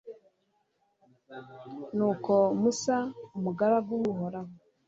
nuko 1.95 2.33
musa, 2.61 2.97
umugaragu 3.37 3.91
w'uhoraho 4.01 4.51